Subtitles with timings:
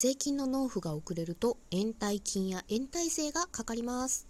[0.00, 4.28] 税金の納付が遅れると延滞金や延滞税がかかります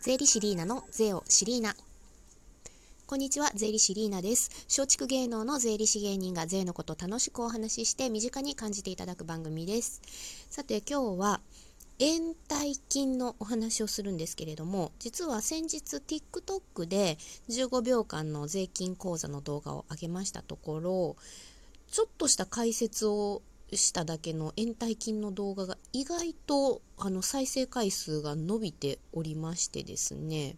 [0.00, 1.76] 税理士リーナの税をシリーナ
[3.06, 4.50] こんにちは、税理士リーナです。
[4.68, 10.02] 松竹芸能の税理士芸人が税のことを楽しくお話しして身近に感じていただく番組です。
[10.50, 11.40] さて今日は
[12.00, 21.16] 延滞金のお話をするんですけれども実は先日 TikTok で15秒間の税金講座の動画を上げましたところ
[21.90, 30.56] ちょっとした解説をしただけの延滞金の動画が意外とあの再生回数が伸びておりましてですね。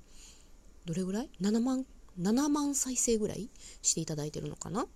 [0.87, 1.85] どれぐらい ?7 万
[2.21, 3.49] ？7万再生ぐらい
[3.83, 4.87] していただいてるのかな？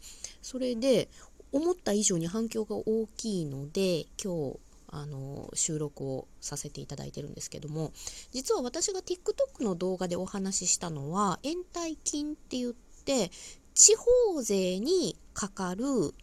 [0.42, 1.08] それで
[1.52, 4.58] 思った以上に反響が大きいので今日
[4.88, 7.92] あの収録をさせていただいてるんですけども
[8.32, 12.72] 実は私が TikTok の動画でお話ししたのは延滞金って言っ
[13.04, 13.30] て
[13.74, 16.14] 地方税にかかる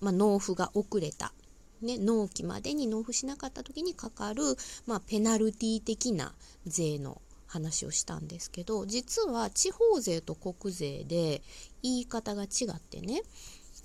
[0.00, 1.32] まあ、納付が遅れた、
[1.82, 4.42] ね、納期までに納付しなかった時にかかる、
[4.86, 6.34] まあ、ペナルティ的な
[6.66, 11.42] 税の話をしたんですけど実は地方税と国税で
[11.82, 13.22] 言い方が違ってね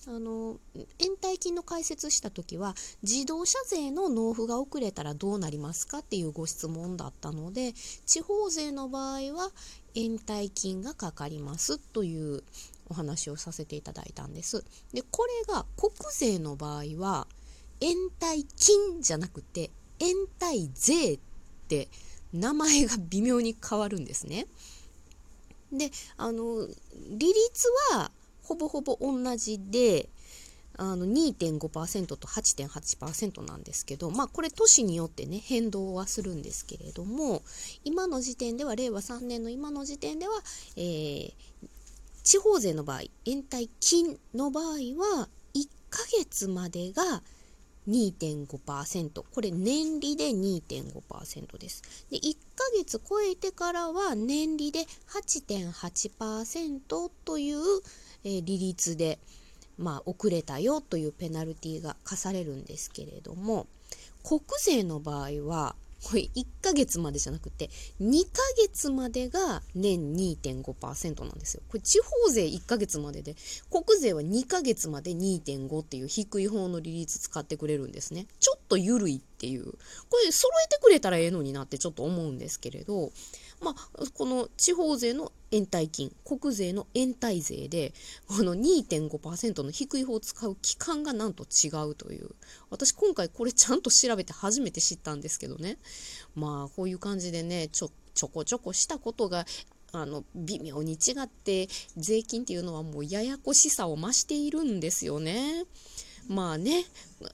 [0.05, 7.71] あの延滞金の解説した時は自動車税の納付が遅れたらどうなりますかっていうご質問だったので
[8.05, 9.51] 地方税の場合は
[9.95, 12.43] 延滞金がかかりますという
[12.93, 14.63] お話をさせていただいたんです。
[14.93, 17.27] でこれが国税の場合は
[17.81, 21.19] 延滞金じゃなくて延滞税っ
[21.67, 21.89] て
[22.31, 24.47] 名前が微妙に変わるんですね。
[25.71, 26.67] であの
[27.09, 28.11] 利率は
[28.43, 30.09] ほぼほぼ同じで
[30.75, 37.43] あの2.5%と8.8%なんですけど、まあ、これ都市によってね変動はするんですけれども
[37.83, 40.33] 今の時点では令和3年の今の時点では、
[40.75, 41.33] えー、
[42.23, 47.21] 地方税の場合、延滞金の場合は、1ヶ月までが
[47.87, 49.23] 2.5%。
[49.29, 51.83] これ年利で2.5%です。
[52.09, 57.59] で、1ヶ月超えてからは年利で8.8%という、
[58.23, 59.19] えー、利率で、
[59.77, 63.67] まあ、遅れたよというペナルティが課されるんですけれども、
[64.23, 67.69] 国税の場合は、これ1ヶ月までじゃなくて
[68.01, 71.63] 2ヶ月までが年2.5%なんですよ。
[71.67, 73.35] これ地方税1ヶ月までで
[73.69, 78.27] 国税は2ヶ月まで2.5っていう低い方の利率使ってくれるんですね。
[78.39, 79.65] ちょっと緩いっていう。
[79.65, 83.11] これ揃えてくれたらええのになってちょっと思うんですけれど、
[83.61, 87.93] まあ、この地方税の延滞金、国税の延滞税で、
[88.27, 92.31] この2.5%の低い方を使う期間がなんと違うという。
[92.71, 95.77] 私今回これちゃんと調べて初めて知ったんですけどね。
[96.35, 99.45] まあ、こういう感じでね、ちょ、ちょこちょこしたことが
[99.91, 105.65] あの微妙に違って税金っていうのはもうややこしさを増しているんですよね。
[106.27, 106.85] まあね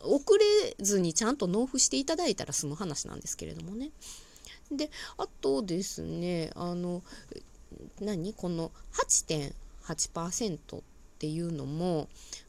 [0.01, 3.91] 遅れずにちゃんと納付していただいたら済む話なんですけれどもね。
[4.72, 7.01] であとですねあの
[8.02, 8.34] 何？
[8.34, 10.81] この8.8%っ
[11.19, 12.07] ていうのも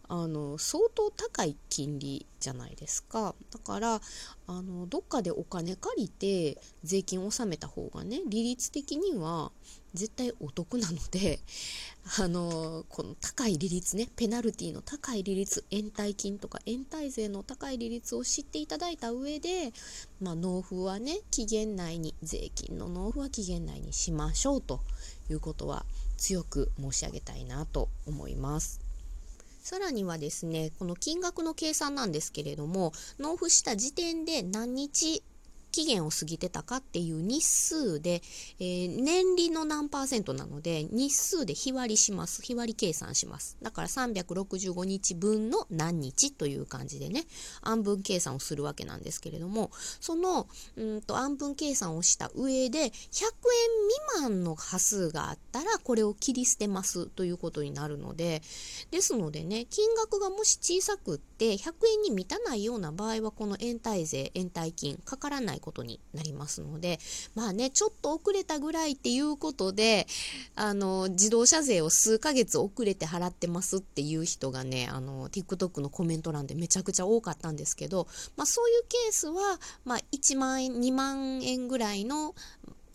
[0.08, 3.34] あの相当高い金利じゃないですか。
[3.52, 4.00] だから
[4.48, 9.52] あのどっかでお金借りて税金を納めた方がね利率的には
[9.94, 11.38] 絶対お得なので
[12.18, 19.72] あのこの高い利率ねペナルティの高い利率延滞金とか延滞税の高い利率を知っていただいた上で、
[20.20, 24.80] まあ、納付はね期限内に税金の納付は期限内にしましょうと
[25.28, 25.84] いうことは
[26.20, 28.80] 強く申し上げたいなと思います。
[29.62, 35.22] さらにはですね、この金額の計算なんですけれども、納付した時点で何日
[35.70, 38.22] 期限を過ぎてたかっていう日数で、
[38.58, 42.42] えー、年利の何パーセントなので、日数で日割りします。
[42.42, 43.56] 日割り計算します。
[43.62, 47.24] だから365日分の何日という感じでね、
[47.62, 49.70] 暗分計算をするわけなんですけれども、
[50.00, 52.90] その、うんと暗分計算をした上で、100円
[54.12, 58.42] 未満の端数があったら、これを切り捨てますということになるので、
[58.90, 66.98] ですのでね、金額がもし小さくって100円に満たないような場合は、この延滞税、延滞金かからないことになりますので
[67.34, 70.06] まあねちょっと遅れたぐらいっていうことで
[70.56, 82.34] あの自動車税を数ヶ月遅れて払ってますっていう人がねあの TikTok のコメント欄でめちゃくちゃ多かったんですけど、まあ、そういうケースは、まあ、1万円2万円ぐらいの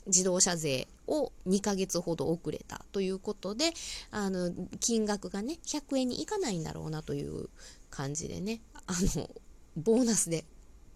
[0.07, 3.71] 自動車税を2ヶ月ほど遅れたということで
[4.11, 7.49] あの金額がね100円にいかないんだろうなという
[7.89, 9.29] 感じでねあの
[9.77, 10.45] ボーナスで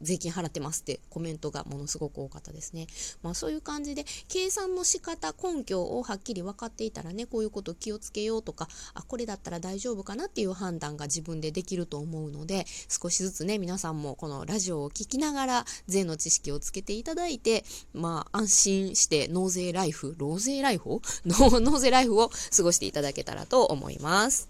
[0.01, 2.87] 税金払ってますってコメントがものすごく多かったですね。
[3.21, 17.63] まあそういう感じで計算の仕方根拠をはっきり分かっていたらねこういうこと気をつけようとかあこれだったら大丈夫かなっていう判断が自分でできると思うので少しずつね皆さんもこのラジオを聴きながら税の知識をつけていただいて
[17.93, 24.49] まあ安心して納税ライフ納税ライフ 納税ライフを過ごしていただけたらと思います。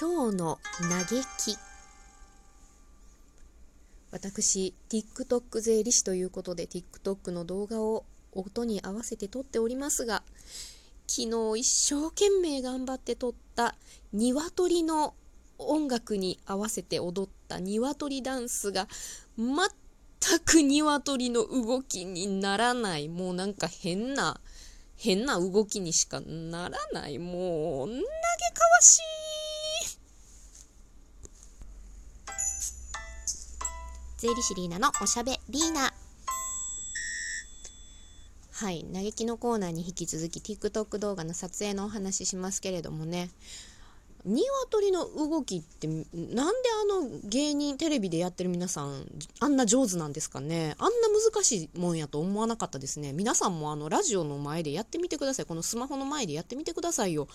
[0.00, 1.56] 今日の嘆き
[4.12, 10.22] 私 TikTok 税理士ということで TikTok の動画を音に合わせて撮っておりますが
[11.06, 13.74] 昨日一生懸命頑張って撮った
[14.12, 15.14] 鶏の
[15.58, 18.88] 音楽に合わせて踊った鶏ダンスが
[19.36, 23.08] 全く鶏の動きにならない。
[23.08, 24.40] もうなんか変な
[24.96, 27.18] 変な動きにしかならない。
[27.18, 29.00] もう嘆かわしい。
[34.22, 35.92] 税理士リーナのおしゃべリーナ
[38.52, 43.30] はい嘆きのコーナーに引き続き TikTok 動画の撮影のお話ししますけれどもね。
[44.24, 49.04] 鶏の動きってなんであの芸人テレビでやってる皆さん
[49.40, 50.76] あんな上手なんですかね。
[50.78, 53.12] あんな難しいもんやと思わなかったですね。
[53.12, 55.46] 皆さんもあのラジオの前でやってみてください。
[55.46, 57.26] このスマホの前でやってみてくださいよ。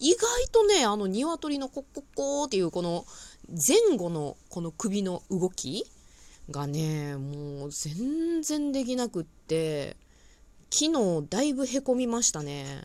[0.00, 3.06] 意外とねあの鶏のコッコッコーっていうこの
[3.48, 5.86] 前後のこの首の動き
[6.50, 9.96] がね、もう全然できなくって、
[10.70, 12.82] 昨日だいぶへこみましたね。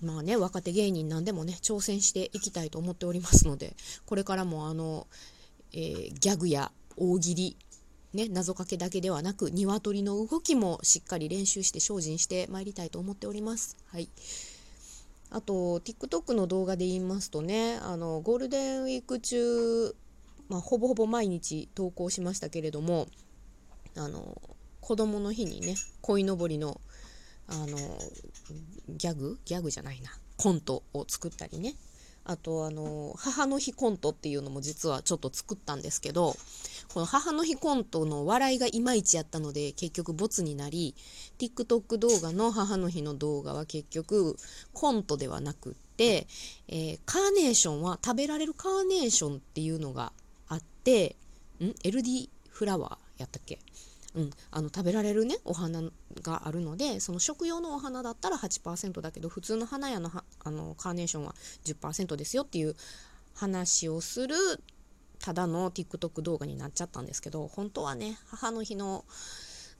[0.00, 3.74] まあね、若手芸人なんでもね、挑戦していきたいと思っておりますので、
[4.06, 5.06] これからもあの、
[5.72, 7.56] えー、ギャグや大喜利、
[8.14, 13.76] ね、謎かけだけではなく、鶏の動きもしっかり練習して精進してまいりたいと思っております。
[13.86, 14.08] はい。
[15.30, 19.94] あと、TikTok の動画で言いますとね、あの、ゴールデンウィーク中、
[20.48, 23.06] まあ、ほぼほぼ毎日投稿しましたけれども
[23.96, 24.40] あの
[24.80, 26.80] 子供の日にね鯉のぼりの
[27.46, 27.78] あの
[28.88, 29.38] ギャグ？
[29.44, 30.10] ギャグじゃないな。
[30.36, 31.74] コントを作ったりね。
[32.24, 36.36] あとあの母の日コントっていうのも実はちょっと作ったんですけど
[36.92, 40.94] この母の日コントの笑いがいまいちやったので結局ボツになり
[41.38, 44.36] TikTok 動画の母の日の動画は結局
[44.74, 46.26] コントではなくって、
[46.68, 50.12] えー、カーネーションは食べられるカーネーションっていうのが
[50.48, 51.16] あって
[51.60, 53.58] ん？LD フラワーやったっけ？
[54.14, 55.82] うん、あの食べられるねお花
[56.22, 60.10] があるのでその食用のお花だったら8%だけど普通の花屋の
[60.44, 61.34] あのカーネーションは
[61.64, 62.74] 10%ですよっていう
[63.34, 64.34] 話をする
[65.20, 69.04] ただの TikTok 動画になっちゃったんですけど本当はね母の日の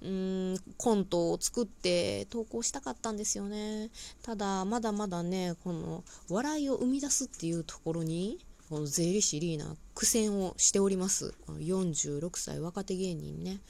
[0.00, 3.90] うんコントを作って投稿したかったんですよね。
[4.22, 8.38] ただまだまだねこの笑いを生み出すっていうところに
[8.68, 11.34] この税理士リーナ苦戦をしております。
[11.46, 13.60] この46歳若手芸人ね。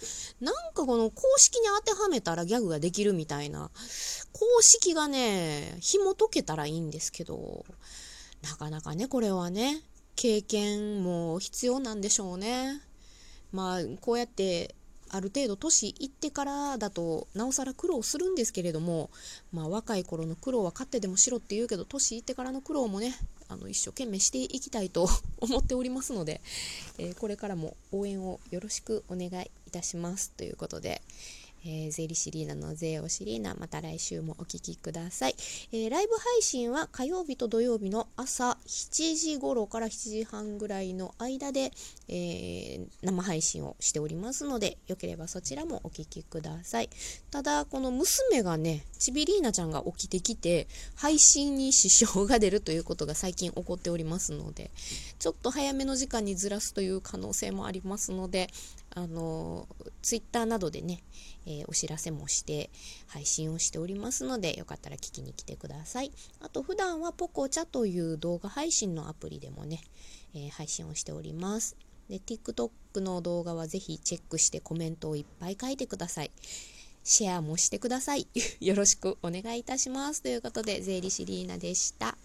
[0.41, 3.71] なんかこの公式に当てはめたらギャグができるみたいな。
[4.33, 7.65] 公式がね紐解けたらいいんですけど。
[8.43, 9.83] なかなかねこれはね
[10.15, 12.81] 経験も必要なんでしょうね。
[13.53, 14.75] まあこうやって
[15.11, 19.11] ある程度年いってからだとなおさら苦労するんですけれども、
[19.53, 23.15] まあ、若い頃の苦労は勝ってでもしろって言うけど年いってからの苦労もね
[23.49, 25.09] あの一生懸命していきたいと
[25.41, 26.41] 思っておりますので、
[26.99, 31.01] えー、これからも応援をよろしくお願いいたしますということで、
[31.65, 35.35] えー、税理士リーナの税をシリーナ、また来週もお聴きください、
[35.73, 41.73] えー、ライブ配信は火曜日と土曜日の朝7時頃から7時半ぐらいの間で、
[42.09, 46.91] えー、生配信をしておりますので、よければそちらもお聴きください。
[47.31, 54.71] ただ、この娘がね、ちびりーなちゃんが起きてきて、配信に支障が出るということが最近起こっておりますので、
[55.19, 58.49] ちょっと早めの時間にずらすという可能性もありますので、
[58.99, 59.69] あの、
[60.03, 61.05] ツイッターなどでね、
[61.47, 62.71] えー、お知らせもして
[63.07, 66.11] 配信をしておりますので、よかったら聞きに来てください。
[66.41, 69.81] あと、普段はポコチャという動画配信のアプリでもね、
[70.35, 71.77] えー、配信をしております。
[72.09, 76.33] で、TikTok の動画はぜひチェックしてコメントをいっぱい書いてください。
[77.05, 78.27] シェアもしてください。
[78.61, 80.23] よろしくお願いいたします。
[80.23, 82.19] ということで、税理士リーナでした。